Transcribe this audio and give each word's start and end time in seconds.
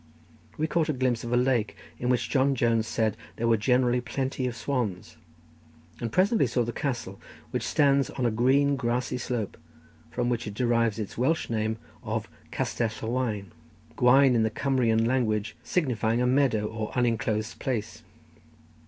We 0.57 0.65
caught 0.65 0.89
a 0.89 0.93
glimpse 0.93 1.23
of 1.23 1.31
a 1.31 1.37
lake, 1.37 1.75
in 1.99 2.09
which 2.09 2.27
John 2.31 2.55
Jones 2.55 2.87
said 2.87 3.15
there 3.35 3.47
were 3.47 3.55
generally 3.55 4.01
plenty 4.01 4.47
of 4.47 4.55
swans, 4.55 5.15
and 5.99 6.11
presently 6.11 6.47
saw 6.47 6.63
the 6.63 6.71
castle, 6.73 7.21
which 7.51 7.61
stands 7.61 8.09
on 8.09 8.25
a 8.25 8.31
green 8.31 8.75
grassy 8.77 9.19
slope, 9.19 9.57
from 10.09 10.27
which 10.27 10.47
it 10.47 10.55
derives 10.55 10.97
its 10.97 11.19
Welsh 11.19 11.51
name 11.51 11.77
of 12.01 12.27
Castell 12.49 12.89
y 13.09 13.09
Waen; 13.21 13.51
gwaen 13.95 14.33
in 14.33 14.41
the 14.41 14.49
Cumrian 14.49 15.05
language 15.05 15.55
signifying 15.61 16.19
a 16.19 16.25
meadow 16.25 16.65
or 16.65 16.91
unenclosed 16.97 17.59
place. 17.59 18.01